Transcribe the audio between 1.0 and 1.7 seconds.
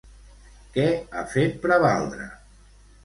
ha fet